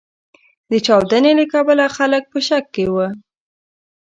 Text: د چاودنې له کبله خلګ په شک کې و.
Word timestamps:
د 0.71 0.73
چاودنې 0.85 1.31
له 1.39 1.45
کبله 1.53 1.85
خلګ 1.95 2.23
په 2.31 2.39
شک 2.47 2.65
کې 2.75 2.85
و. 2.93 2.95